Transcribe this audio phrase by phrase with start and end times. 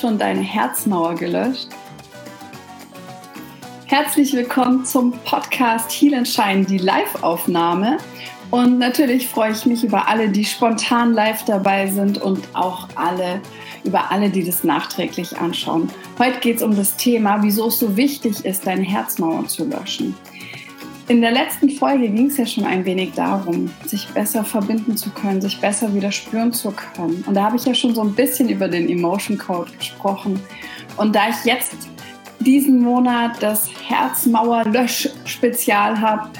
[0.00, 1.68] Schon deine Herzmauer gelöscht?
[3.86, 7.98] Herzlich willkommen zum Podcast Heal and Shine, die Live-Aufnahme.
[8.50, 13.40] Und natürlich freue ich mich über alle, die spontan live dabei sind und auch alle,
[13.84, 15.88] über alle, die das nachträglich anschauen.
[16.18, 20.16] Heute geht es um das Thema, wieso es so wichtig ist, deine Herzmauer zu löschen.
[21.06, 25.10] In der letzten Folge ging es ja schon ein wenig darum, sich besser verbinden zu
[25.10, 27.22] können, sich besser wieder spüren zu können.
[27.26, 30.40] Und da habe ich ja schon so ein bisschen über den Emotion Code gesprochen.
[30.96, 31.74] Und da ich jetzt
[32.40, 36.30] diesen Monat das Herzmauer-Lösch-Spezial habe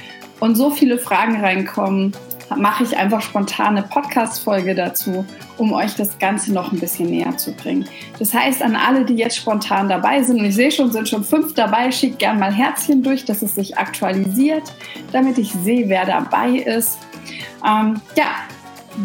[0.41, 2.13] und so viele Fragen reinkommen,
[2.57, 5.25] mache ich einfach spontan eine Podcast-Folge dazu,
[5.59, 7.89] um euch das Ganze noch ein bisschen näher zu bringen.
[8.19, 11.25] Das heißt, an alle, die jetzt spontan dabei sind, und ich sehe schon, sind schon
[11.25, 14.73] fünf dabei, schickt gerne mal Herzchen durch, dass es sich aktualisiert,
[15.13, 16.99] damit ich sehe, wer dabei ist.
[17.67, 18.27] Ähm, ja,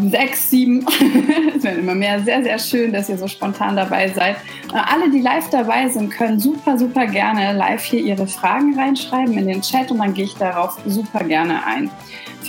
[0.10, 0.86] sechs, sieben.
[1.56, 2.20] es werden immer mehr.
[2.22, 4.36] Sehr, sehr schön, dass ihr so spontan dabei seid.
[4.74, 9.38] Äh, alle, die live dabei sind, können super, super gerne live hier ihre Fragen reinschreiben
[9.38, 11.90] in den Chat und dann gehe ich darauf super gerne ein.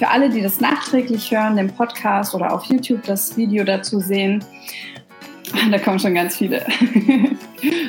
[0.00, 4.42] Für alle, die das nachträglich hören, den Podcast oder auf YouTube das Video dazu sehen,
[5.70, 6.64] da kommen schon ganz viele.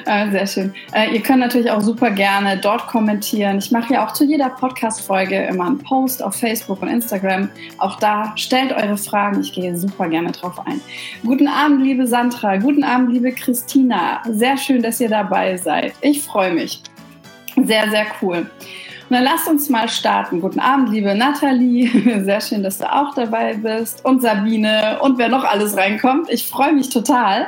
[0.06, 0.73] Ah, sehr schön.
[0.92, 3.59] Äh, ihr könnt natürlich auch super gerne dort kommentieren.
[3.59, 7.48] Ich mache ja auch zu jeder Podcast-Folge immer einen Post auf Facebook und Instagram.
[7.78, 9.40] Auch da stellt eure Fragen.
[9.40, 10.81] Ich gehe super gerne drauf ein.
[11.23, 12.58] Guten Abend, liebe Sandra.
[12.58, 14.22] Guten Abend, liebe Christina.
[14.30, 15.94] Sehr schön, dass ihr dabei seid.
[16.02, 16.81] Ich freue mich.
[17.56, 18.48] Sehr, sehr cool.
[19.12, 20.40] Dann lasst uns mal starten.
[20.40, 21.90] Guten Abend, liebe Nathalie.
[22.23, 24.06] Sehr schön, dass du auch dabei bist.
[24.06, 26.30] Und Sabine und wer noch alles reinkommt.
[26.30, 27.48] Ich freue mich total.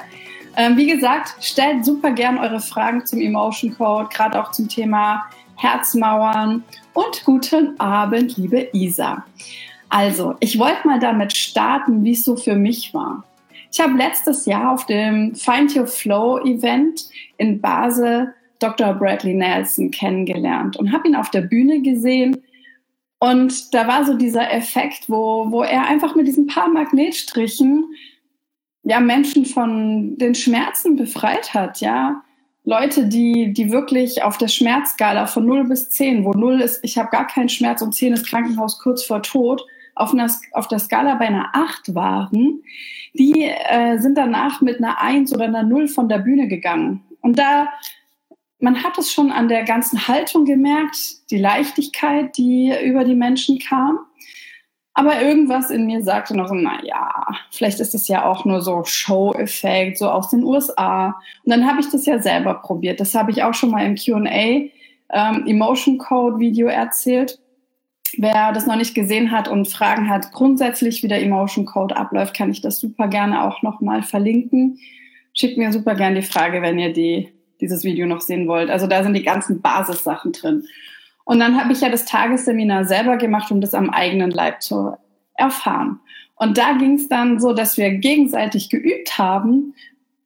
[0.58, 5.23] Ähm, wie gesagt, stellt super gern eure Fragen zum Emotion Code, gerade auch zum Thema
[5.55, 6.65] Herzmauern.
[6.92, 9.23] Und guten Abend, liebe Isa.
[9.88, 13.23] Also, ich wollte mal damit starten, wie es so für mich war.
[13.71, 17.05] Ich habe letztes Jahr auf dem Find Your Flow Event
[17.38, 18.33] in Basel
[18.64, 18.94] Dr.
[18.94, 22.38] Bradley Nelson kennengelernt und habe ihn auf der Bühne gesehen.
[23.20, 27.86] Und da war so dieser Effekt, wo, wo er einfach mit diesen paar Magnetstrichen
[28.84, 32.22] ja, Menschen von den Schmerzen befreit hat, ja.
[32.66, 36.98] Leute, die, die wirklich auf der Schmerzskala von 0 bis 10, wo 0 ist, ich
[36.98, 40.80] habe gar keinen Schmerz und 10 ist Krankenhaus kurz vor Tod, auf, einer, auf der
[40.80, 42.64] Skala bei einer 8 waren,
[43.14, 47.04] die äh, sind danach mit einer 1 oder einer 0 von der Bühne gegangen.
[47.22, 47.68] Und da,
[48.64, 53.60] man hat es schon an der ganzen Haltung gemerkt, die Leichtigkeit, die über die Menschen
[53.60, 54.00] kam.
[54.94, 58.86] Aber irgendwas in mir sagte noch, na ja, vielleicht ist es ja auch nur so
[58.86, 61.08] Show-Effekt, so aus den USA.
[61.44, 63.02] Und dann habe ich das ja selber probiert.
[63.02, 67.40] Das habe ich auch schon mal im Q&A ähm, Emotion Code Video erzählt.
[68.18, 72.34] Wer das noch nicht gesehen hat und Fragen hat, grundsätzlich wie der Emotion Code abläuft,
[72.34, 74.80] kann ich das super gerne auch noch mal verlinken.
[75.34, 78.70] Schickt mir super gerne die Frage, wenn ihr die, dieses Video noch sehen wollt.
[78.70, 80.66] Also da sind die ganzen Basissachen drin.
[81.24, 84.98] Und dann habe ich ja das Tagesseminar selber gemacht, um das am eigenen Leib zu
[85.36, 86.02] erfahren.
[86.36, 89.74] Und da ging es dann so, dass wir gegenseitig geübt haben.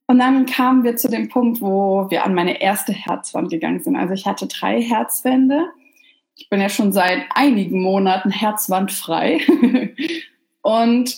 [0.08, 3.96] Und dann kamen wir zu dem Punkt, wo wir an meine erste Herzwand gegangen sind.
[3.96, 5.66] Also ich hatte drei Herzwände.
[6.36, 9.42] Ich bin ja schon seit einigen Monaten herzwandfrei.
[10.62, 11.18] und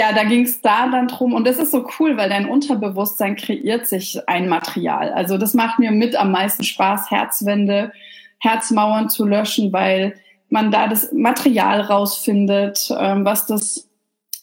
[0.00, 1.34] ja, da ging es da dann drum.
[1.34, 5.12] Und das ist so cool, weil dein Unterbewusstsein kreiert sich ein Material.
[5.12, 7.92] Also das macht mir mit am meisten Spaß, Herzwände
[8.38, 10.14] Herzmauern zu löschen, weil
[10.48, 13.90] man da das Material rausfindet, ähm, was das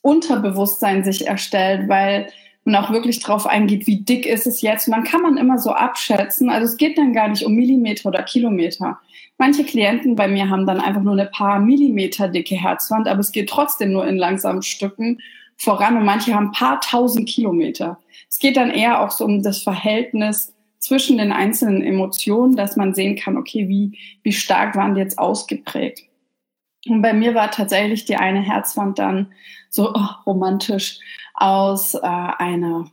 [0.04, 2.28] Unterbewusstsein sich erstellt, weil
[2.64, 4.88] man auch wirklich drauf eingeht, wie dick ist es jetzt.
[4.88, 6.52] Und dann kann man immer so abschätzen.
[6.52, 9.00] Also es geht dann gar nicht um Millimeter oder Kilometer.
[9.40, 13.32] Manche Klienten bei mir haben dann einfach nur eine paar Millimeter dicke Herzwand, aber es
[13.32, 15.18] geht trotzdem nur in langsamen Stücken
[15.58, 18.00] voran und manche haben ein paar tausend Kilometer.
[18.30, 22.94] Es geht dann eher auch so um das Verhältnis zwischen den einzelnen Emotionen, dass man
[22.94, 26.04] sehen kann, okay, wie, wie stark waren die jetzt ausgeprägt.
[26.88, 29.34] Und bei mir war tatsächlich die eine Herzwand dann
[29.70, 31.00] so oh, romantisch
[31.34, 32.90] aus äh, einer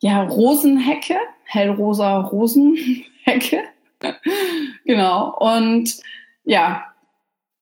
[0.00, 3.64] ja, Rosenhecke, hellrosa Rosenhecke.
[4.84, 5.36] genau.
[5.38, 6.00] Und
[6.44, 6.86] ja,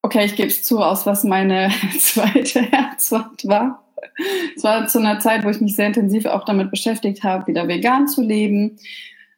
[0.01, 3.80] okay, ich gebe es zu, aus was meine zweite Herzwand war.
[4.55, 7.67] Es war zu einer Zeit, wo ich mich sehr intensiv auch damit beschäftigt habe, wieder
[7.67, 8.77] vegan zu leben.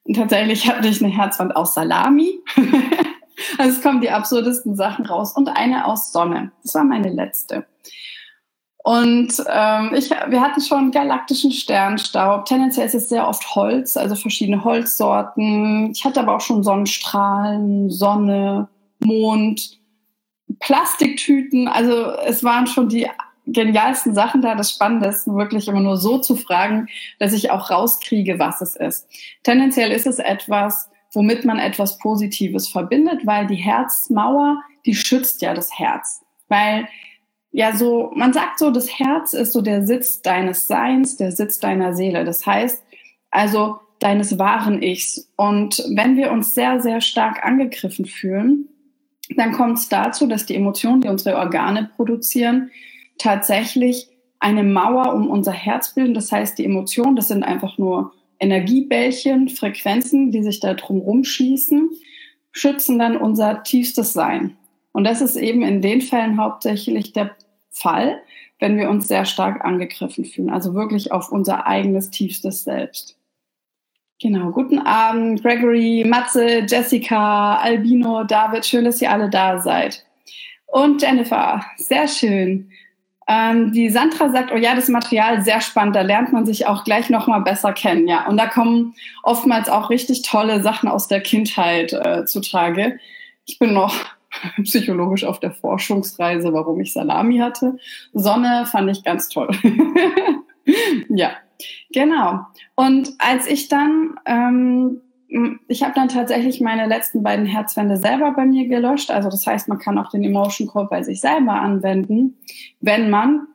[0.03, 2.39] Und tatsächlich hatte ich eine Herzwand aus Salami.
[3.57, 5.33] also es kommen die absurdesten Sachen raus.
[5.33, 6.51] Und eine aus Sonne.
[6.63, 7.65] Das war meine letzte.
[8.83, 12.43] Und ähm, ich, wir hatten schon galaktischen Sternstaub.
[12.45, 15.91] Tendenziell ist es sehr oft Holz, also verschiedene Holzsorten.
[15.91, 18.67] Ich hatte aber auch schon Sonnenstrahlen, Sonne,
[18.99, 19.79] Mond,
[20.59, 21.69] Plastiktüten.
[21.69, 23.07] Also es waren schon die
[23.45, 24.55] genialsten Sachen da.
[24.55, 26.87] Das Spannende wirklich immer nur so zu fragen,
[27.19, 29.07] dass ich auch rauskriege, was es ist.
[29.43, 35.53] Tendenziell ist es etwas, womit man etwas Positives verbindet, weil die Herzmauer, die schützt ja
[35.53, 36.21] das Herz.
[36.47, 36.87] Weil
[37.51, 41.59] ja so, man sagt so, das Herz ist so der Sitz deines Seins, der Sitz
[41.59, 42.25] deiner Seele.
[42.25, 42.83] Das heißt,
[43.29, 45.31] also deines wahren Ichs.
[45.37, 48.67] Und wenn wir uns sehr, sehr stark angegriffen fühlen,
[49.37, 52.71] dann kommt es dazu, dass die Emotionen, die unsere Organe produzieren,
[53.17, 54.07] tatsächlich
[54.39, 56.13] eine Mauer um unser Herz bilden.
[56.13, 61.91] Das heißt, die Emotionen, das sind einfach nur Energiebällchen, Frequenzen, die sich da drum rumschließen,
[62.51, 64.57] schützen dann unser tiefstes Sein.
[64.91, 67.35] Und das ist eben in den Fällen hauptsächlich der
[67.69, 68.21] Fall,
[68.59, 73.17] wenn wir uns sehr stark angegriffen fühlen, also wirklich auf unser eigenes tiefstes Selbst.
[74.21, 80.05] Genau, guten Abend, Gregory, Matze, Jessica, Albino, David, schön, dass ihr alle da seid.
[80.67, 82.71] Und Jennifer, sehr schön.
[83.27, 86.83] Ähm, die Sandra sagt, oh ja, das Material sehr spannend, da lernt man sich auch
[86.83, 88.27] gleich nochmal besser kennen, ja.
[88.27, 92.99] Und da kommen oftmals auch richtig tolle Sachen aus der Kindheit äh, zutage.
[93.45, 93.95] Ich bin noch
[94.63, 97.77] psychologisch auf der Forschungsreise, warum ich Salami hatte.
[98.13, 99.49] Sonne fand ich ganz toll.
[101.09, 101.31] ja,
[101.93, 102.39] genau.
[102.75, 105.01] Und als ich dann, ähm,
[105.67, 109.09] ich habe dann tatsächlich meine letzten beiden Herzwände selber bei mir gelöscht.
[109.09, 112.37] Also das heißt, man kann auch den Emotion Code bei sich selber anwenden,
[112.81, 113.47] wenn man,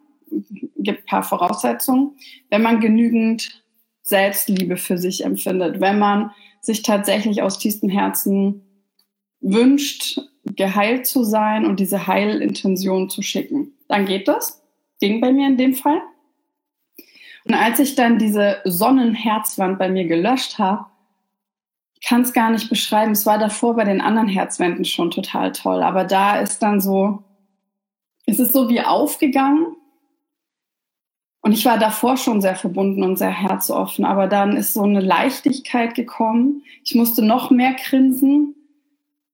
[0.77, 2.17] gibt paar Voraussetzungen,
[2.51, 3.63] wenn man genügend
[4.03, 8.63] Selbstliebe für sich empfindet, wenn man sich tatsächlich aus tiefstem Herzen
[9.41, 13.75] wünscht, geheilt zu sein und diese Heilintention zu schicken.
[13.87, 14.63] Dann geht das.
[15.01, 16.01] Ging bei mir in dem Fall.
[17.45, 20.87] Und als ich dann diese Sonnenherzwand bei mir gelöscht habe,
[22.05, 23.13] kann es gar nicht beschreiben.
[23.13, 25.83] Es war davor bei den anderen Herzwänden schon total toll.
[25.83, 27.23] Aber da ist dann so,
[28.27, 29.67] es ist so wie aufgegangen.
[31.41, 34.05] Und ich war davor schon sehr verbunden und sehr herzoffen.
[34.05, 36.63] Aber dann ist so eine Leichtigkeit gekommen.
[36.85, 38.55] Ich musste noch mehr grinsen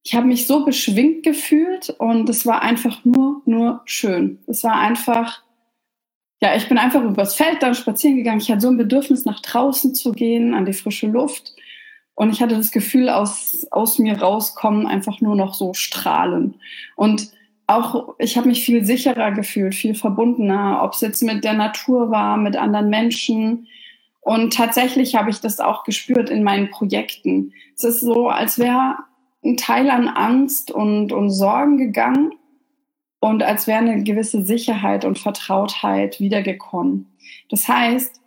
[0.05, 4.39] ich habe mich so beschwingt gefühlt und es war einfach nur, nur schön.
[4.47, 5.43] Es war einfach,
[6.43, 8.41] ja, ich bin einfach übers Feld dann spazieren gegangen.
[8.41, 11.55] Ich hatte so ein Bedürfnis, nach draußen zu gehen, an die frische Luft.
[12.15, 16.55] Und ich hatte das Gefühl, aus, aus mir rauskommen, einfach nur noch so strahlen.
[16.97, 17.31] Und
[17.67, 22.11] auch, ich habe mich viel sicherer gefühlt, viel verbundener, ob es jetzt mit der Natur
[22.11, 23.69] war, mit anderen Menschen.
[24.21, 27.53] Und tatsächlich habe ich das auch gespürt in meinen Projekten.
[27.77, 28.97] Es ist so, als wäre
[29.45, 32.33] ein Teil an Angst und, und Sorgen gegangen
[33.21, 37.07] und als wäre eine gewisse Sicherheit und Vertrautheit wiedergekommen.
[37.51, 38.21] Das heißt,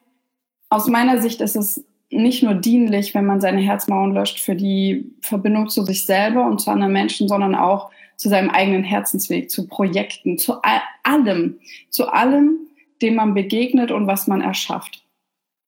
[0.69, 5.13] aus meiner Sicht ist es nicht nur dienlich, wenn man seine Herzmauern löscht für die
[5.21, 9.68] Verbindung zu sich selber und zu anderen Menschen, sondern auch zu seinem eigenen Herzensweg, zu
[9.68, 10.62] Projekten, zu
[11.04, 11.59] allem,
[11.89, 12.57] zu allem,
[13.01, 15.04] dem man begegnet und was man erschafft.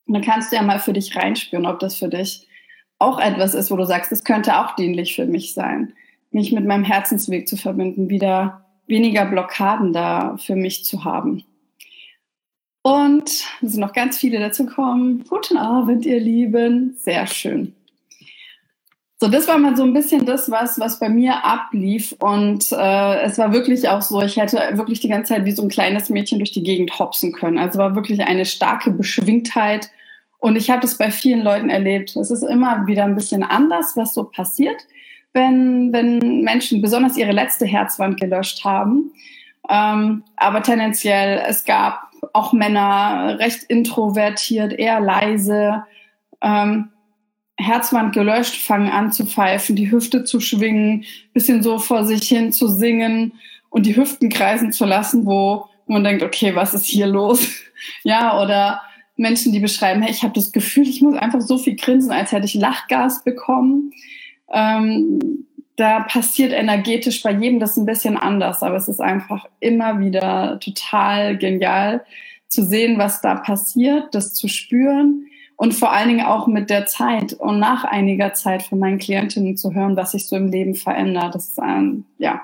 [0.06, 2.48] Und dann kannst du ja mal für dich reinspüren, ob das für dich
[2.98, 5.92] auch etwas ist, wo du sagst, es könnte auch dienlich für mich sein,
[6.32, 11.44] mich mit meinem Herzensweg zu verbinden, wieder weniger Blockaden da für mich zu haben.
[12.82, 15.24] Und es sind noch ganz viele dazu kommen.
[15.28, 16.96] Guten Abend, ihr Lieben.
[16.98, 17.74] Sehr schön.
[19.22, 22.12] So, das war mal so ein bisschen das, was, was bei mir ablief.
[22.20, 25.62] Und äh, es war wirklich auch so, ich hätte wirklich die ganze Zeit wie so
[25.62, 27.58] ein kleines Mädchen durch die Gegend hopsen können.
[27.58, 29.90] Also war wirklich eine starke Beschwingtheit
[30.38, 32.16] und ich habe das bei vielen Leuten erlebt.
[32.16, 34.86] Es ist immer wieder ein bisschen anders, was so passiert,
[35.34, 39.12] wenn, wenn Menschen besonders ihre letzte Herzwand gelöscht haben.
[39.68, 45.84] Ähm, aber tendenziell, es gab auch Männer recht introvertiert, eher leise,
[46.40, 46.90] ähm,
[47.56, 52.52] Herzwand gelöscht, fangen an zu pfeifen, die Hüfte zu schwingen, bisschen so vor sich hin
[52.52, 53.34] zu singen
[53.68, 57.46] und die Hüften kreisen zu lassen, wo man denkt, okay, was ist hier los?
[58.02, 58.80] ja, oder
[59.16, 62.32] Menschen, die beschreiben, hey, ich habe das Gefühl, ich muss einfach so viel grinsen, als
[62.32, 63.92] hätte ich Lachgas bekommen.
[64.52, 65.46] Ähm,
[65.80, 70.60] da passiert energetisch bei jedem das ein bisschen anders, aber es ist einfach immer wieder
[70.60, 72.04] total genial
[72.48, 76.84] zu sehen, was da passiert, das zu spüren und vor allen Dingen auch mit der
[76.84, 80.74] Zeit und nach einiger Zeit von meinen Klientinnen zu hören, was sich so im Leben
[80.74, 81.34] verändert.
[81.34, 82.42] Das ist ein, ja,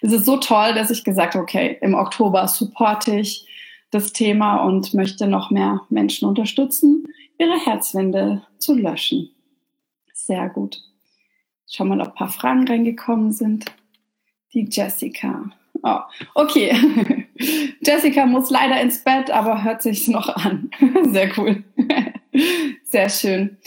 [0.00, 3.46] es ist so toll, dass ich gesagt habe, okay, im Oktober supporte ich
[3.90, 7.06] das Thema und möchte noch mehr Menschen unterstützen,
[7.36, 9.30] ihre Herzwände zu löschen.
[10.14, 10.80] Sehr gut.
[11.70, 13.66] Schau mal, ob ein paar Fragen reingekommen sind.
[14.52, 15.50] Die Jessica.
[15.82, 16.00] Oh,
[16.34, 17.26] okay.
[17.82, 20.70] Jessica muss leider ins Bett, aber hört sich's noch an.
[21.10, 21.64] Sehr cool.
[22.84, 23.58] Sehr schön.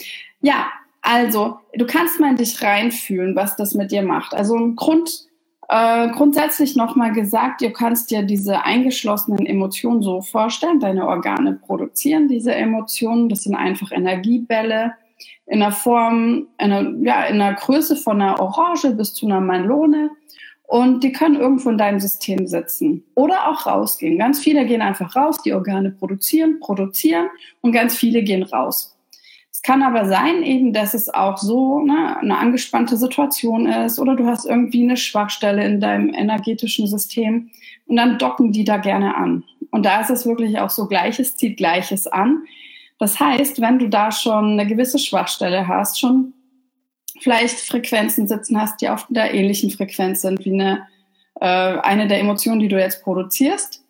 [0.41, 0.67] Ja,
[1.01, 4.33] also, du kannst mal in dich reinfühlen, was das mit dir macht.
[4.33, 5.27] Also ein Grund,
[5.69, 10.79] Äh, grundsätzlich nochmal gesagt, du kannst dir diese eingeschlossenen Emotionen so vorstellen.
[10.79, 13.27] Deine Organe produzieren diese Emotionen.
[13.27, 14.93] Das sind einfach Energiebälle
[15.45, 19.41] in der Form, in einer, ja, in einer Größe von einer Orange bis zu einer
[19.41, 20.11] Melone.
[20.67, 24.19] Und die können irgendwo in deinem System sitzen oder auch rausgehen.
[24.19, 27.27] Ganz viele gehen einfach raus, die Organe produzieren, produzieren
[27.61, 28.97] und ganz viele gehen raus.
[29.57, 34.15] Es kann aber sein eben, dass es auch so ne, eine angespannte Situation ist oder
[34.15, 37.49] du hast irgendwie eine Schwachstelle in deinem energetischen System
[37.87, 39.45] und dann docken die da gerne an.
[39.71, 42.43] Und da ist es wirklich auch so, Gleiches zieht Gleiches an.
[42.99, 46.33] Das heißt, wenn du da schon eine gewisse Schwachstelle hast, schon
[47.19, 50.87] vielleicht Frequenzen sitzen hast, die auf der ähnlichen Frequenz sind wie eine,
[51.39, 53.83] äh, eine der Emotionen, die du jetzt produzierst,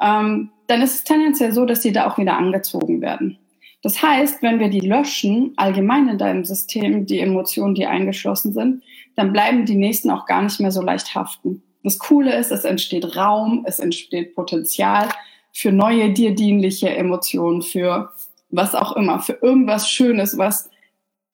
[0.00, 3.38] ähm, dann ist es tendenziell so, dass die da auch wieder angezogen werden.
[3.82, 8.82] Das heißt, wenn wir die löschen, allgemein in deinem System, die Emotionen, die eingeschlossen sind,
[9.16, 11.62] dann bleiben die nächsten auch gar nicht mehr so leicht haften.
[11.82, 15.08] Das Coole ist, es entsteht Raum, es entsteht Potenzial
[15.52, 18.12] für neue dir dienliche Emotionen, für
[18.50, 20.70] was auch immer, für irgendwas Schönes, was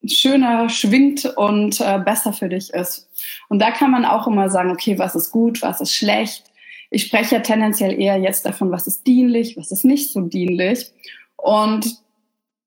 [0.05, 3.09] schöner schwingt und äh, besser für dich ist.
[3.49, 6.45] Und da kann man auch immer sagen, okay, was ist gut, was ist schlecht.
[6.89, 10.91] Ich spreche ja tendenziell eher jetzt davon, was ist dienlich, was ist nicht so dienlich.
[11.35, 11.97] Und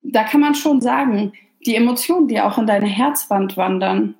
[0.02, 1.32] da kann man schon sagen,
[1.64, 4.14] die Emotionen, die auch in deine Herzwand wandern,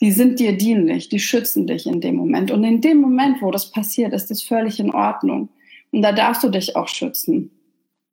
[0.00, 2.50] die sind dir dienlich, die schützen dich in dem Moment.
[2.50, 5.48] Und in dem Moment, wo das passiert, ist das völlig in Ordnung.
[5.92, 7.50] Und da darfst du dich auch schützen.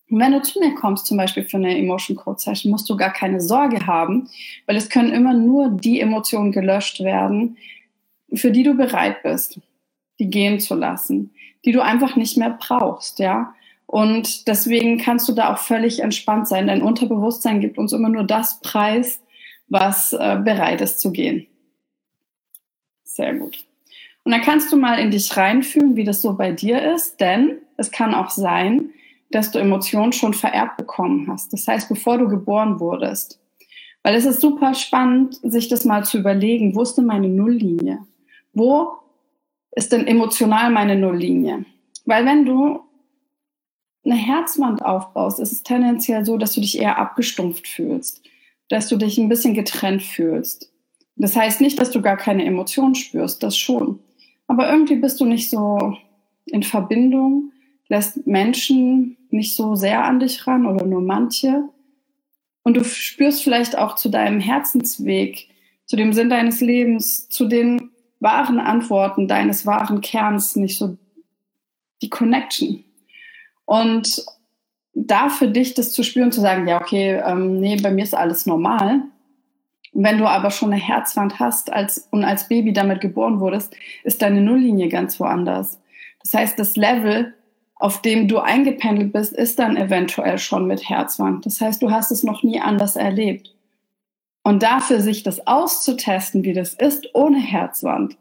[0.09, 2.97] Und wenn du zu mir kommst, zum Beispiel für eine Emotion Code Session, musst du
[2.97, 4.29] gar keine Sorge haben,
[4.65, 7.57] weil es können immer nur die Emotionen gelöscht werden,
[8.33, 9.59] für die du bereit bist,
[10.19, 11.31] die gehen zu lassen,
[11.65, 13.53] die du einfach nicht mehr brauchst, ja.
[13.85, 16.67] Und deswegen kannst du da auch völlig entspannt sein.
[16.67, 19.19] Dein Unterbewusstsein gibt uns immer nur das Preis,
[19.67, 21.47] was äh, bereit ist zu gehen.
[23.03, 23.65] Sehr gut.
[24.23, 27.57] Und dann kannst du mal in dich reinfühlen, wie das so bei dir ist, denn
[27.77, 28.91] es kann auch sein,
[29.31, 31.53] dass du Emotionen schon vererbt bekommen hast.
[31.53, 33.39] Das heißt, bevor du geboren wurdest.
[34.03, 37.99] Weil es ist super spannend, sich das mal zu überlegen, wo ist denn meine Nulllinie?
[38.53, 38.93] Wo
[39.71, 41.65] ist denn emotional meine Nulllinie?
[42.05, 42.79] Weil wenn du
[44.05, 48.23] eine Herzwand aufbaust, ist es tendenziell so, dass du dich eher abgestumpft fühlst,
[48.69, 50.71] dass du dich ein bisschen getrennt fühlst.
[51.15, 53.99] Das heißt nicht, dass du gar keine Emotionen spürst, das schon.
[54.47, 55.97] Aber irgendwie bist du nicht so
[56.45, 57.51] in Verbindung,
[57.89, 61.63] lässt Menschen nicht so sehr an dich ran oder nur manche.
[62.63, 65.49] Und du spürst vielleicht auch zu deinem Herzensweg,
[65.85, 70.97] zu dem Sinn deines Lebens, zu den wahren Antworten deines wahren Kerns nicht so
[72.01, 72.83] die Connection.
[73.65, 74.25] Und
[74.93, 78.15] da für dich das zu spüren, zu sagen, ja, okay, ähm, nee, bei mir ist
[78.15, 79.03] alles normal.
[79.93, 84.21] Wenn du aber schon eine Herzwand hast als, und als Baby damit geboren wurdest, ist
[84.21, 85.79] deine Nulllinie ganz woanders.
[86.21, 87.33] Das heißt, das Level
[87.79, 91.45] auf dem du eingependelt bist, ist dann eventuell schon mit Herzwand.
[91.45, 93.55] Das heißt, du hast es noch nie anders erlebt.
[94.43, 98.17] Und dafür sich das auszutesten, wie das ist ohne Herzwand,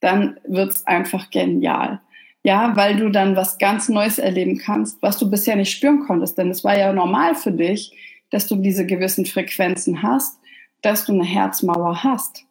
[0.00, 2.00] dann wird's einfach genial.
[2.42, 6.36] Ja, weil du dann was ganz Neues erleben kannst, was du bisher nicht spüren konntest.
[6.36, 7.92] Denn es war ja normal für dich,
[8.30, 10.38] dass du diese gewissen Frequenzen hast,
[10.82, 12.44] dass du eine Herzmauer hast.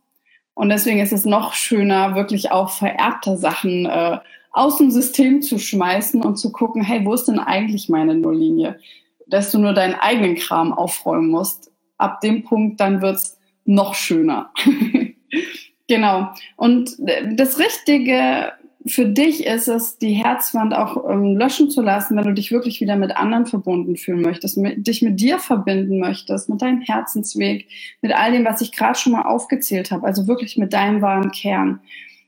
[0.56, 4.20] Und deswegen ist es noch schöner, wirklich auch vererbte Sachen äh,
[4.54, 8.80] aus dem System zu schmeißen und zu gucken, hey, wo ist denn eigentlich meine Nulllinie?
[9.28, 11.72] Dass du nur deinen eigenen Kram aufräumen musst.
[11.98, 14.52] Ab dem Punkt, dann wird's noch schöner.
[15.88, 16.30] genau.
[16.56, 16.96] Und
[17.36, 18.54] das Richtige
[18.86, 22.82] für dich ist es, die Herzwand auch ähm, löschen zu lassen, wenn du dich wirklich
[22.82, 27.68] wieder mit anderen verbunden fühlen möchtest, mit, dich mit dir verbinden möchtest, mit deinem Herzensweg,
[28.02, 31.32] mit all dem, was ich gerade schon mal aufgezählt habe, also wirklich mit deinem wahren
[31.32, 31.80] Kern.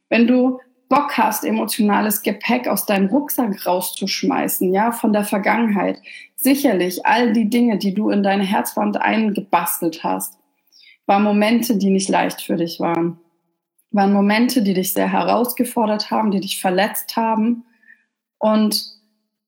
[0.10, 6.00] Wenn du Bock hast, emotionales Gepäck aus deinem Rucksack rauszuschmeißen, ja, von der Vergangenheit.
[6.36, 10.38] Sicherlich all die Dinge, die du in deine Herzwand eingebastelt hast,
[11.08, 13.20] waren Momente, die nicht leicht für dich waren.
[13.92, 17.64] Waren Momente, die dich sehr herausgefordert haben, die dich verletzt haben.
[18.38, 18.96] Und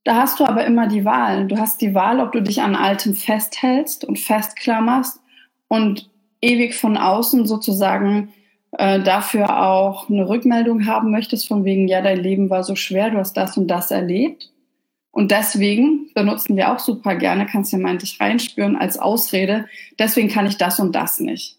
[0.03, 1.48] da hast du aber immer die Wahl.
[1.48, 5.20] Du hast die Wahl, ob du dich an Altem festhältst und festklammerst
[5.67, 6.10] und
[6.41, 8.34] ewig von außen sozusagen
[8.72, 13.10] äh, dafür auch eine Rückmeldung haben möchtest, von wegen, ja, dein Leben war so schwer,
[13.10, 14.52] du hast das und das erlebt.
[15.12, 19.66] Und deswegen benutzen wir auch super gerne, kannst du ja mal dich reinspüren als Ausrede,
[19.98, 21.58] deswegen kann ich das und das nicht.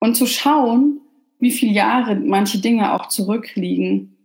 [0.00, 1.00] Und zu schauen,
[1.38, 4.17] wie viele Jahre manche Dinge auch zurückliegen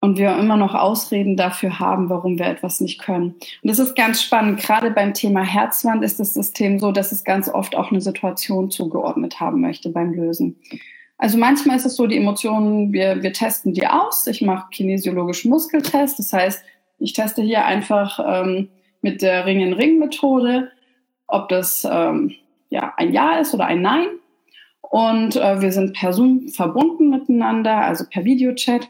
[0.00, 3.34] und wir immer noch Ausreden dafür haben, warum wir etwas nicht können.
[3.62, 4.60] Und das ist ganz spannend.
[4.60, 8.70] Gerade beim Thema Herzwand ist das System so, dass es ganz oft auch eine Situation
[8.70, 10.56] zugeordnet haben möchte beim Lösen.
[11.18, 14.26] Also manchmal ist es so, die Emotionen, wir, wir testen die aus.
[14.26, 16.18] Ich mache kinesiologischen Muskeltest.
[16.18, 16.64] Das heißt,
[16.98, 18.68] ich teste hier einfach ähm,
[19.02, 20.70] mit der Ring-in-Ring-Methode,
[21.26, 22.32] ob das ähm,
[22.70, 24.06] ja, ein Ja ist oder ein Nein.
[24.80, 28.88] Und äh, wir sind per Zoom verbunden miteinander, also per Videochat.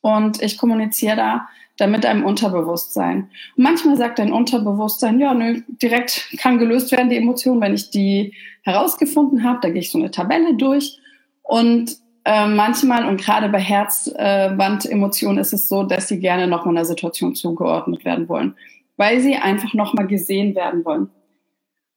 [0.00, 3.28] Und ich kommuniziere da dann mit deinem Unterbewusstsein.
[3.56, 7.90] Und manchmal sagt dein Unterbewusstsein, ja, nö, direkt kann gelöst werden, die Emotion, wenn ich
[7.90, 9.58] die herausgefunden habe.
[9.62, 10.98] Da gehe ich so eine Tabelle durch
[11.42, 16.74] und äh, manchmal und gerade bei Herzwandemotionen äh, ist es so, dass sie gerne nochmal
[16.74, 18.56] einer Situation zugeordnet werden wollen,
[18.96, 21.10] weil sie einfach nochmal gesehen werden wollen.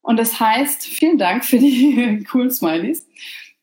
[0.02, 3.08] Und das heißt, vielen Dank für die coolen Smileys.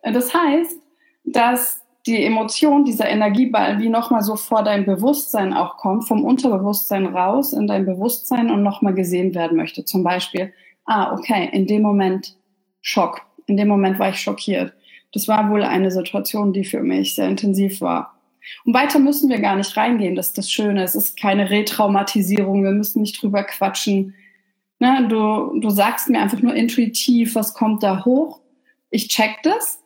[0.03, 0.77] Das heißt,
[1.25, 7.07] dass die Emotion, dieser Energieball, wie nochmal so vor dein Bewusstsein auch kommt, vom Unterbewusstsein
[7.07, 9.85] raus in dein Bewusstsein und nochmal gesehen werden möchte.
[9.85, 10.53] Zum Beispiel,
[10.85, 12.37] ah, okay, in dem Moment
[12.81, 13.23] Schock.
[13.47, 14.73] In dem Moment war ich schockiert
[15.17, 18.21] das war wohl eine Situation, die für mich sehr intensiv war.
[18.67, 20.83] Und weiter müssen wir gar nicht reingehen, das ist das Schöne.
[20.83, 24.15] Es ist keine Retraumatisierung, wir müssen nicht drüber quatschen.
[24.79, 28.41] Ne, du, du sagst mir einfach nur intuitiv, was kommt da hoch.
[28.91, 29.83] Ich check das.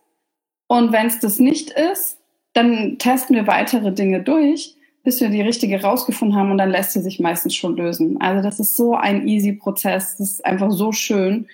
[0.71, 2.19] Und wenn es das nicht ist,
[2.53, 6.93] dann testen wir weitere Dinge durch, bis wir die richtige rausgefunden haben und dann lässt
[6.93, 8.21] sie sich meistens schon lösen.
[8.21, 10.17] Also das ist so ein easy Prozess.
[10.17, 11.49] Das ist einfach so schön,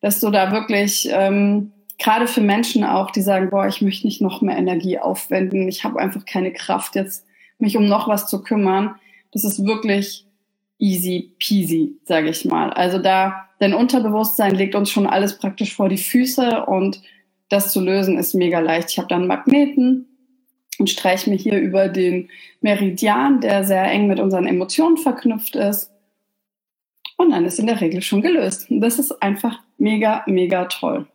[0.00, 4.22] dass du da wirklich ähm, gerade für Menschen auch, die sagen, boah, ich möchte nicht
[4.22, 7.26] noch mehr Energie aufwenden, ich habe einfach keine Kraft jetzt,
[7.58, 8.94] mich um noch was zu kümmern.
[9.32, 10.26] Das ist wirklich
[10.78, 12.72] easy peasy, sage ich mal.
[12.72, 17.02] Also da, dein Unterbewusstsein legt uns schon alles praktisch vor die Füße und
[17.50, 18.90] das zu lösen ist mega leicht.
[18.90, 20.06] Ich habe dann Magneten
[20.78, 22.30] und streiche mir hier über den
[22.62, 25.90] Meridian, der sehr eng mit unseren Emotionen verknüpft ist.
[27.16, 28.70] Und dann ist in der Regel schon gelöst.
[28.70, 31.06] Und das ist einfach mega, mega toll.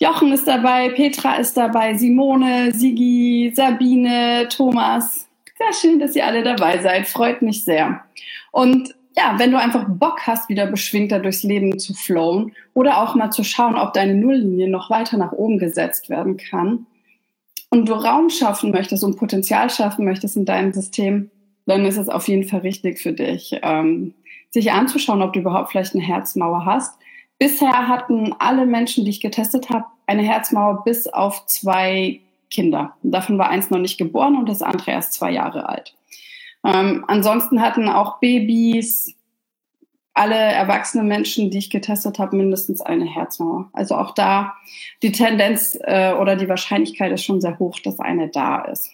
[0.00, 5.28] Jochen ist dabei, Petra ist dabei, Simone, Sigi, Sabine, Thomas.
[5.56, 7.06] Sehr schön, dass ihr alle dabei seid.
[7.06, 8.02] Freut mich sehr.
[8.50, 13.14] Und ja, wenn du einfach Bock hast, wieder beschwingter durchs Leben zu flowen oder auch
[13.14, 16.86] mal zu schauen, ob deine Nulllinie noch weiter nach oben gesetzt werden kann
[17.70, 21.30] und du Raum schaffen möchtest und Potenzial schaffen möchtest in deinem System,
[21.66, 24.14] dann ist es auf jeden Fall richtig für dich, ähm,
[24.50, 26.98] sich anzuschauen, ob du überhaupt vielleicht eine Herzmauer hast
[27.42, 32.20] Bisher hatten alle Menschen, die ich getestet habe, eine Herzmauer bis auf zwei
[32.52, 32.94] Kinder.
[33.02, 35.92] Davon war eins noch nicht geboren und das andere erst zwei Jahre alt.
[36.64, 39.14] Ähm, ansonsten hatten auch Babys,
[40.14, 43.70] alle erwachsenen Menschen, die ich getestet habe, mindestens eine Herzmauer.
[43.72, 44.54] Also auch da
[45.02, 48.90] die Tendenz äh, oder die Wahrscheinlichkeit ist schon sehr hoch, dass eine da ist.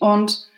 [0.00, 0.48] Und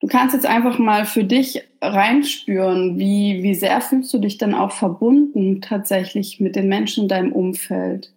[0.00, 4.54] Du kannst jetzt einfach mal für dich reinspüren, wie, wie sehr fühlst du dich dann
[4.54, 8.12] auch verbunden tatsächlich mit den Menschen in deinem Umfeld?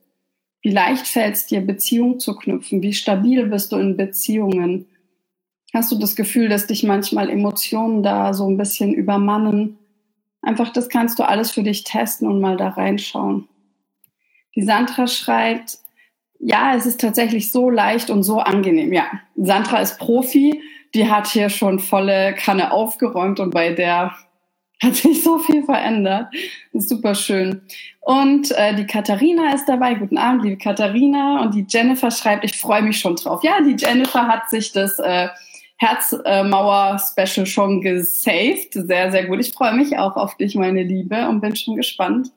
[0.62, 2.84] Wie leicht fällt es dir, Beziehungen zu knüpfen?
[2.84, 4.86] Wie stabil bist du in Beziehungen?
[5.74, 9.78] Hast du das Gefühl, dass dich manchmal Emotionen da so ein bisschen übermannen?
[10.42, 13.48] Einfach, das kannst du alles für dich testen und mal da reinschauen.
[14.56, 15.78] Die Sandra schreibt,
[16.40, 18.92] ja, es ist tatsächlich so leicht und so angenehm.
[18.92, 19.06] Ja,
[19.36, 20.62] Sandra ist Profi
[20.94, 24.14] die hat hier schon volle Kanne aufgeräumt und bei der
[24.82, 26.34] hat sich so viel verändert.
[26.74, 27.62] Super schön.
[28.00, 29.94] Und äh, die Katharina ist dabei.
[29.94, 31.42] Guten Abend, liebe Katharina.
[31.42, 33.44] Und die Jennifer schreibt, ich freue mich schon drauf.
[33.44, 35.28] Ja, die Jennifer hat sich das äh,
[35.82, 38.74] Herzmauer-Special schon gesaved.
[38.74, 39.40] Sehr, sehr gut.
[39.40, 42.32] Ich freue mich auch auf dich, meine Liebe, und bin schon gespannt,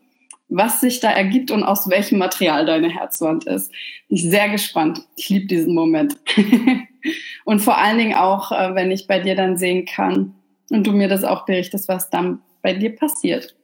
[0.49, 3.71] was sich da ergibt und aus welchem Material deine Herzwand ist.
[4.09, 5.03] Ich bin sehr gespannt.
[5.17, 6.17] Ich liebe diesen Moment.
[7.45, 10.35] und vor allen Dingen auch, äh, wenn ich bei dir dann sehen kann
[10.71, 13.55] und du mir das auch berichtest, was dann bei dir passiert.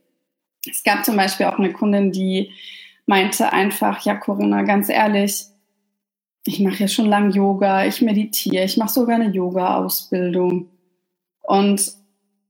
[0.71, 2.51] Es gab zum Beispiel auch eine Kundin, die
[3.07, 5.47] meinte einfach, ja Corinna, ganz ehrlich,
[6.45, 10.69] ich mache ja schon lange Yoga, ich meditiere, ich mache sogar eine Yoga-Ausbildung.
[11.43, 11.93] Und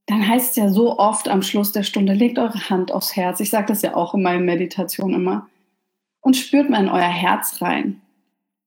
[0.07, 3.41] dann heißt es ja so oft am Schluss der Stunde, legt eure Hand aufs Herz.
[3.41, 5.49] Ich sage das ja auch in meinen Meditationen immer.
[6.21, 8.01] Und spürt mal in euer Herz rein.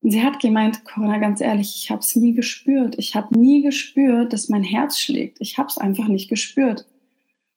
[0.01, 2.95] Und sie hat gemeint, Corinna, ganz ehrlich, ich habe es nie gespürt.
[2.97, 5.37] Ich habe nie gespürt, dass mein Herz schlägt.
[5.39, 6.85] Ich habe es einfach nicht gespürt.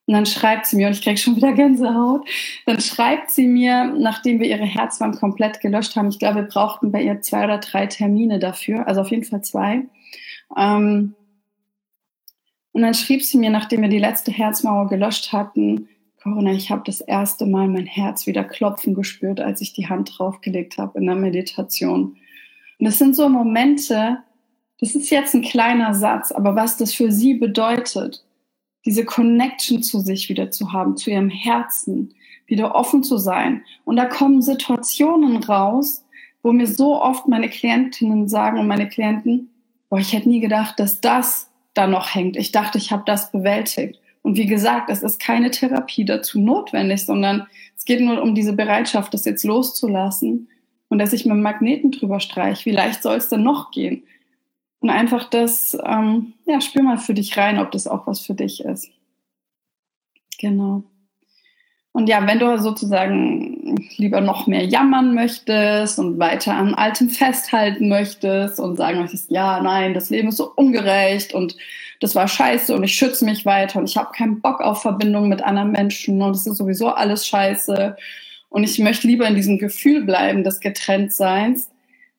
[0.06, 2.28] Und dann schreibt sie mir, und ich kriege schon wieder Gänsehaut,
[2.64, 6.92] dann schreibt sie mir, nachdem wir ihre Herzwand komplett gelöscht haben, ich glaube, wir brauchten
[6.92, 9.82] bei ihr zwei oder drei Termine dafür, also auf jeden Fall zwei.
[10.56, 11.14] Ähm,
[12.72, 15.88] und dann schrieb sie mir, nachdem wir die letzte Herzmauer gelöscht hatten,
[16.22, 20.18] Corinna, ich habe das erste Mal mein Herz wieder klopfen gespürt, als ich die Hand
[20.18, 22.16] draufgelegt habe in der Meditation.
[22.78, 24.18] Und das sind so Momente,
[24.78, 28.25] das ist jetzt ein kleiner Satz, aber was das für sie bedeutet,
[28.86, 32.14] diese Connection zu sich wieder zu haben, zu ihrem Herzen,
[32.46, 33.62] wieder offen zu sein.
[33.84, 36.04] Und da kommen Situationen raus,
[36.42, 39.50] wo mir so oft meine Klientinnen sagen und meine Klienten,
[39.90, 42.36] boah, ich hätte nie gedacht, dass das da noch hängt.
[42.36, 44.00] Ich dachte, ich habe das bewältigt.
[44.22, 47.46] Und wie gesagt, es ist keine Therapie dazu notwendig, sondern
[47.76, 50.48] es geht nur um diese Bereitschaft, das jetzt loszulassen
[50.88, 52.64] und dass ich mit Magneten drüber streiche.
[52.66, 54.04] Wie leicht soll es denn noch gehen?
[54.86, 58.34] Und einfach das, ähm, ja, spür mal für dich rein, ob das auch was für
[58.34, 58.88] dich ist.
[60.38, 60.84] Genau.
[61.90, 67.88] Und ja, wenn du sozusagen lieber noch mehr jammern möchtest und weiter an Altem festhalten
[67.88, 71.56] möchtest und sagen möchtest, ja, nein, das Leben ist so ungerecht und
[71.98, 75.28] das war scheiße und ich schütze mich weiter und ich habe keinen Bock auf Verbindung
[75.28, 77.96] mit anderen Menschen und es ist sowieso alles scheiße
[78.50, 81.70] und ich möchte lieber in diesem Gefühl bleiben des Getrenntseins,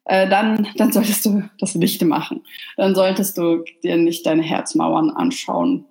[0.07, 2.41] äh, dann, dann solltest du das nicht machen.
[2.77, 5.85] Dann solltest du dir nicht deine Herzmauern anschauen.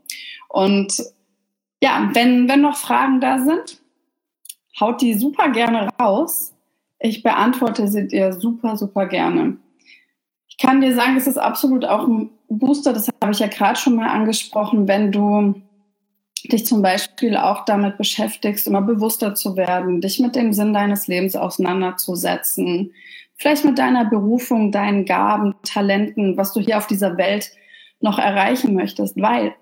[0.48, 1.02] Und
[1.82, 3.78] ja, wenn, wenn noch Fragen da sind,
[4.80, 6.54] haut die super gerne raus.
[6.98, 9.58] Ich beantworte sie dir super, super gerne.
[10.48, 13.78] Ich kann dir sagen, es ist absolut auch ein Booster, das habe ich ja gerade
[13.78, 15.60] schon mal angesprochen, wenn du
[16.50, 21.06] dich zum Beispiel auch damit beschäftigst, immer bewusster zu werden, dich mit dem Sinn deines
[21.06, 22.92] Lebens auseinanderzusetzen,
[23.36, 27.52] vielleicht mit deiner Berufung, deinen Gaben, Talenten, was du hier auf dieser Welt
[28.00, 29.54] noch erreichen möchtest, weil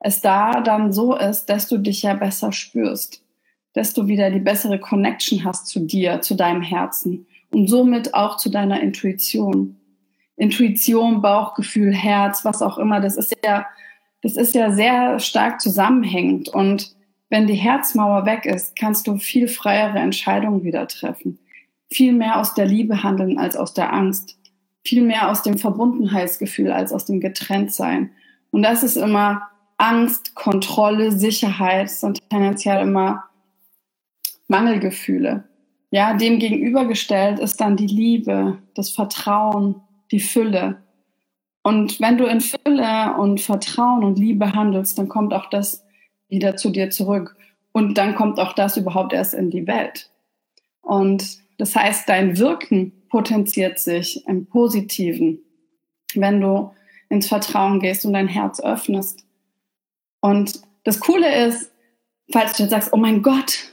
[0.00, 3.24] es da dann so ist, dass du dich ja besser spürst,
[3.72, 8.36] dass du wieder die bessere Connection hast zu dir, zu deinem Herzen und somit auch
[8.36, 9.76] zu deiner Intuition.
[10.36, 13.66] Intuition, Bauchgefühl, Herz, was auch immer, das ist ja,
[14.22, 16.94] das ist ja sehr stark zusammenhängend und
[17.28, 21.38] wenn die Herzmauer weg ist, kannst du viel freiere Entscheidungen wieder treffen.
[21.92, 24.38] Viel mehr aus der Liebe handeln als aus der Angst.
[24.84, 28.10] Viel mehr aus dem Verbundenheitsgefühl als aus dem Getrenntsein.
[28.50, 29.42] Und das ist immer
[29.76, 33.24] Angst, Kontrolle, Sicherheit sind tendenziell immer
[34.48, 35.44] Mangelgefühle.
[35.90, 40.78] Ja, dem gegenübergestellt ist dann die Liebe, das Vertrauen, die Fülle.
[41.62, 45.84] Und wenn du in Fülle und Vertrauen und Liebe handelst, dann kommt auch das
[46.28, 47.36] wieder zu dir zurück.
[47.72, 50.10] Und dann kommt auch das überhaupt erst in die Welt.
[50.80, 55.38] Und das heißt, dein Wirken potenziert sich im Positiven,
[56.16, 56.72] wenn du
[57.08, 59.24] ins Vertrauen gehst und dein Herz öffnest.
[60.20, 61.70] Und das Coole ist,
[62.32, 63.70] falls du jetzt sagst, oh mein Gott,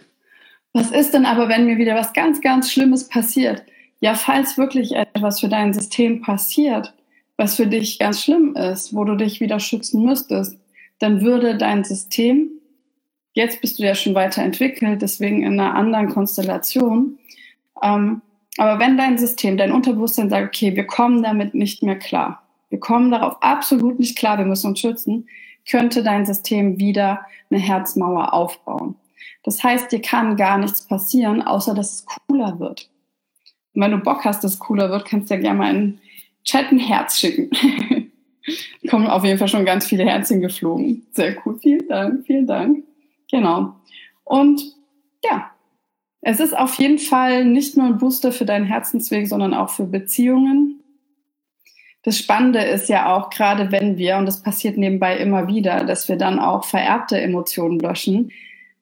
[0.72, 3.64] was ist denn aber, wenn mir wieder was ganz, ganz Schlimmes passiert?
[4.02, 6.94] Ja, falls wirklich etwas für dein System passiert,
[7.38, 10.60] was für dich ganz schlimm ist, wo du dich wieder schützen müsstest,
[11.00, 12.52] dann würde dein System,
[13.34, 17.18] jetzt bist du ja schon weiterentwickelt, deswegen in einer anderen Konstellation,
[17.82, 18.22] ähm,
[18.58, 22.80] aber wenn dein System, dein Unterbewusstsein sagt, okay, wir kommen damit nicht mehr klar, wir
[22.80, 25.28] kommen darauf absolut nicht klar, wir müssen uns schützen,
[25.70, 28.96] könnte dein System wieder eine Herzmauer aufbauen.
[29.44, 32.90] Das heißt, dir kann gar nichts passieren, außer dass es cooler wird.
[33.74, 36.00] Und wenn du Bock hast, dass es cooler wird, kannst du ja gerne mal in
[36.44, 37.50] Chat ein Herz schicken.
[38.90, 41.06] Kommen auf jeden Fall schon ganz viele Herzchen geflogen.
[41.12, 41.58] Sehr cool.
[41.60, 42.84] Vielen Dank, vielen Dank.
[43.30, 43.76] Genau.
[44.24, 44.62] Und
[45.24, 45.52] ja,
[46.22, 49.86] es ist auf jeden Fall nicht nur ein Booster für deinen Herzensweg, sondern auch für
[49.86, 50.80] Beziehungen,
[52.04, 56.08] das Spannende ist ja auch, gerade wenn wir, und das passiert nebenbei immer wieder, dass
[56.08, 58.32] wir dann auch vererbte Emotionen löschen.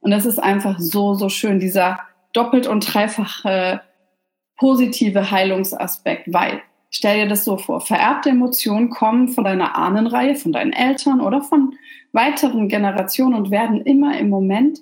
[0.01, 1.99] Und das ist einfach so, so schön, dieser
[2.33, 3.81] doppelt und dreifache
[4.55, 10.51] positive Heilungsaspekt, weil, stell dir das so vor, vererbte Emotionen kommen von deiner Ahnenreihe, von
[10.51, 11.73] deinen Eltern oder von
[12.11, 14.79] weiteren Generationen und werden immer im Moment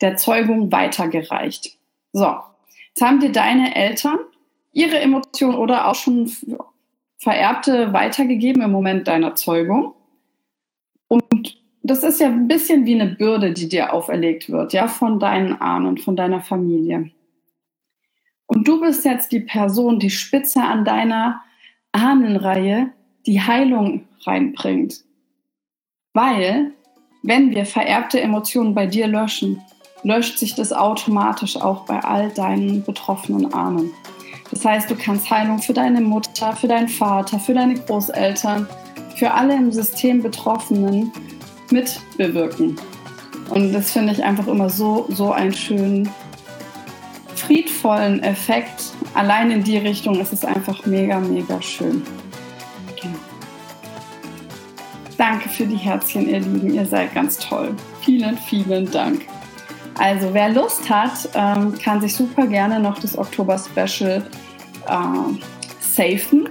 [0.00, 1.76] der Zeugung weitergereicht.
[2.14, 2.32] So,
[2.90, 4.20] jetzt haben dir deine Eltern
[4.72, 6.30] ihre Emotionen oder auch schon
[7.18, 9.94] Vererbte weitergegeben im Moment deiner Zeugung.
[11.08, 15.18] Und das ist ja ein bisschen wie eine Bürde, die dir auferlegt wird, ja, von
[15.18, 17.10] deinen Ahnen, von deiner Familie.
[18.46, 21.42] Und du bist jetzt die Person, die Spitze an deiner
[21.90, 22.92] Ahnenreihe,
[23.26, 25.02] die Heilung reinbringt.
[26.12, 26.74] Weil,
[27.24, 29.60] wenn wir vererbte Emotionen bei dir löschen,
[30.04, 33.90] löscht sich das automatisch auch bei all deinen betroffenen Ahnen.
[34.50, 38.68] Das heißt, du kannst Heilung für deine Mutter, für deinen Vater, für deine Großeltern,
[39.16, 41.10] für alle im System Betroffenen
[41.70, 42.76] mitbewirken.
[43.50, 46.08] Und das finde ich einfach immer so, so einen schönen,
[47.34, 48.92] friedvollen Effekt.
[49.14, 52.02] Allein in die Richtung ist es einfach mega, mega schön.
[55.16, 56.74] Danke für die Herzchen, ihr Lieben.
[56.74, 57.74] Ihr seid ganz toll.
[58.02, 59.22] Vielen, vielen Dank.
[59.98, 64.26] Also wer Lust hat, ähm, kann sich super gerne noch das Oktober-Special
[64.88, 66.48] äh, safen.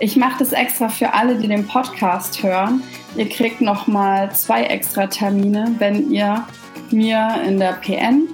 [0.00, 2.82] Ich mache das extra für alle, die den Podcast hören.
[3.16, 6.44] Ihr kriegt nochmal zwei extra Termine, wenn ihr
[6.90, 8.28] mir in der PN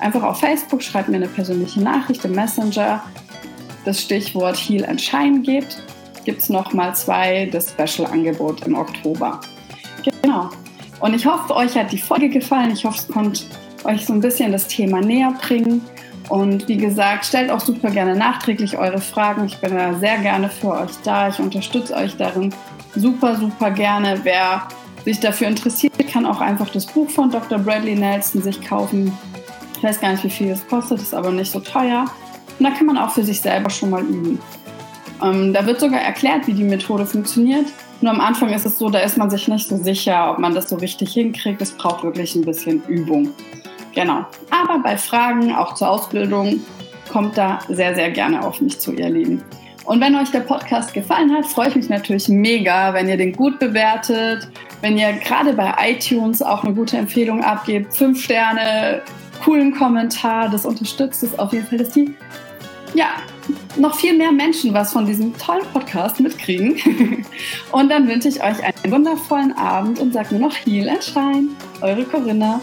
[0.00, 3.02] einfach auf Facebook schreibt mir eine persönliche Nachricht im Messenger
[3.84, 5.82] das Stichwort Heal and Shine gebt,
[6.24, 9.40] gibt es nochmal zwei das Special-Angebot im Oktober.
[10.22, 10.50] Genau.
[11.00, 12.70] Und ich hoffe, euch hat die Folge gefallen.
[12.70, 13.44] Ich hoffe, es konnte
[13.84, 15.82] euch so ein bisschen das Thema näher bringen.
[16.28, 19.44] Und wie gesagt, stellt auch super gerne nachträglich eure Fragen.
[19.44, 21.28] Ich bin da sehr gerne für euch da.
[21.28, 22.52] Ich unterstütze euch darin
[22.94, 24.20] super, super gerne.
[24.22, 24.66] Wer
[25.04, 27.58] sich dafür interessiert, kann auch einfach das Buch von Dr.
[27.58, 29.12] Bradley Nelson sich kaufen.
[29.76, 32.04] Ich weiß gar nicht, wie viel es kostet, ist aber nicht so teuer.
[32.58, 34.38] Und da kann man auch für sich selber schon mal üben.
[35.22, 37.66] Ähm, da wird sogar erklärt, wie die Methode funktioniert.
[38.00, 40.54] Nur am Anfang ist es so, da ist man sich nicht so sicher, ob man
[40.54, 41.60] das so richtig hinkriegt.
[41.60, 43.30] Es braucht wirklich ein bisschen Übung.
[43.94, 44.24] Genau.
[44.50, 46.60] Aber bei Fragen, auch zur Ausbildung,
[47.10, 49.42] kommt da sehr, sehr gerne auf mich zu, ihr Lieben.
[49.84, 53.32] Und wenn euch der Podcast gefallen hat, freue ich mich natürlich mega, wenn ihr den
[53.32, 54.48] gut bewertet,
[54.80, 59.02] wenn ihr gerade bei iTunes auch eine gute Empfehlung abgebt, fünf Sterne,
[59.44, 62.14] coolen Kommentar, das unterstützt es auf jeden Fall, dass die
[62.94, 63.08] ja
[63.76, 67.24] noch viel mehr Menschen was von diesem tollen Podcast mitkriegen.
[67.72, 71.48] und dann wünsche ich euch einen wundervollen Abend und sage nur noch Heal and Shine.
[71.82, 72.60] Eure Corinna.